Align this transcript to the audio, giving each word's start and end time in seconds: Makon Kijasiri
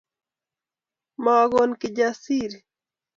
Makon 1.23 1.69
Kijasiri 1.79 2.57